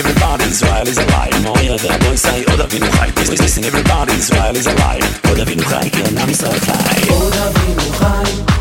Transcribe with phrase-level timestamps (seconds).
[0.00, 1.34] everybody's while he's alive.
[1.44, 5.06] Moja da bojsa i odavinu hajke Listen everybody's while he's alive.
[5.32, 8.59] Odavinu hajke nam sa haj Odavinu hajke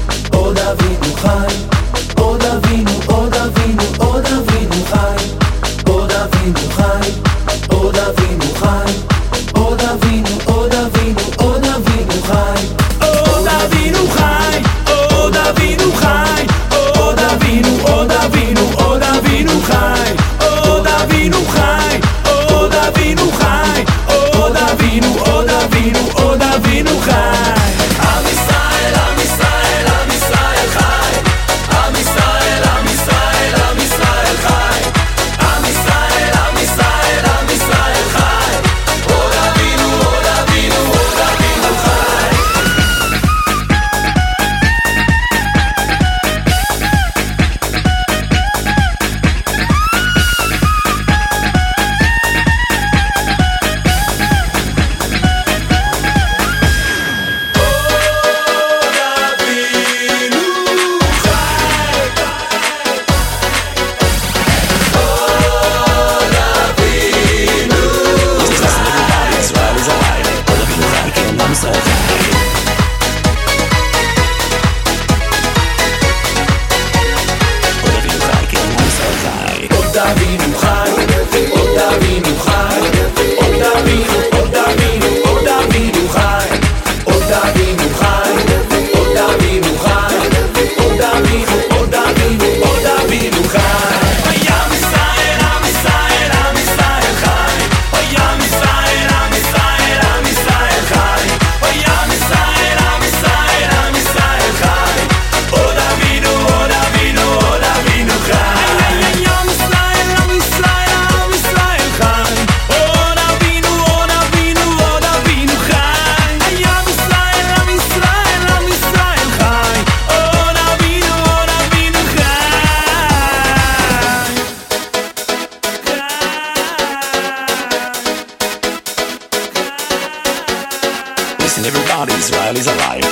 [131.65, 133.05] everybody's while he's alive.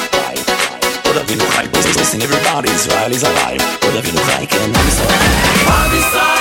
[1.10, 3.64] Oder wir nur Hulk, wir sind everybody's while alive.
[3.82, 5.08] What wir nur Hulk and Bobby Style.
[5.66, 6.37] Bobby